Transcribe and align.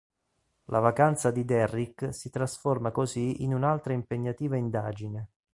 La 0.71 0.79
vacanza 0.79 1.29
di 1.29 1.45
Derrick 1.45 2.11
si 2.11 2.31
trasforma 2.31 2.89
così 2.89 3.43
in 3.43 3.53
un'altra 3.53 3.93
impegnativa 3.93 4.57
indagine. 4.57 5.27